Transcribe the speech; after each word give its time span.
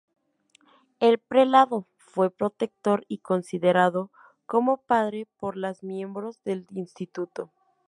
El 0.99 1.19
prelado 1.19 1.85
fue 1.97 2.31
protector 2.31 3.05
y 3.07 3.19
considerado 3.19 4.09
como 4.47 4.77
padre 4.77 5.27
por 5.37 5.55
las 5.57 5.83
miembros 5.83 6.41
del 6.43 6.65
instituto. 6.71 7.51